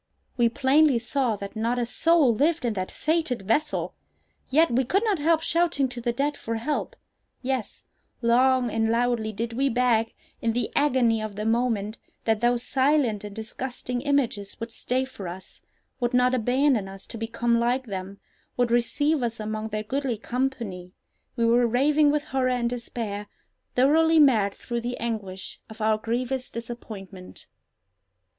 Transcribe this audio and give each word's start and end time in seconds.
We 0.35 0.49
plainly 0.49 0.97
saw 0.97 1.35
that 1.35 1.55
not 1.55 1.77
a 1.77 1.85
soul 1.85 2.33
lived 2.33 2.65
in 2.65 2.73
that 2.73 2.89
fated 2.89 3.43
vessel! 3.43 3.93
Yet 4.49 4.71
we 4.71 4.83
could 4.83 5.03
not 5.03 5.19
help 5.19 5.43
shouting 5.43 5.87
to 5.89 6.01
the 6.01 6.11
dead 6.11 6.35
for 6.35 6.55
help! 6.55 6.95
Yes, 7.43 7.83
long 8.19 8.71
and 8.71 8.89
loudly 8.89 9.31
did 9.31 9.53
we 9.53 9.69
beg, 9.69 10.15
in 10.41 10.53
the 10.53 10.71
agony 10.75 11.21
of 11.21 11.35
the 11.35 11.45
moment, 11.45 11.99
that 12.23 12.41
those 12.41 12.63
silent 12.63 13.23
and 13.23 13.35
disgusting 13.35 14.01
images 14.01 14.59
would 14.59 14.71
stay 14.71 15.05
for 15.05 15.27
us, 15.27 15.61
would 15.99 16.15
not 16.15 16.33
abandon 16.33 16.89
us 16.89 17.05
to 17.05 17.15
become 17.19 17.59
like 17.59 17.85
them, 17.85 18.19
would 18.57 18.71
receive 18.71 19.21
us 19.21 19.39
among 19.39 19.67
their 19.67 19.83
goodly 19.83 20.17
company! 20.17 20.93
We 21.35 21.45
were 21.45 21.67
raving 21.67 22.09
with 22.09 22.23
horror 22.23 22.49
and 22.49 22.67
despair—thoroughly 22.71 24.17
mad 24.17 24.55
through 24.55 24.81
the 24.81 24.97
anguish 24.97 25.61
of 25.69 25.79
our 25.79 25.99
grievous 25.99 26.49
disappointment. 26.49 27.45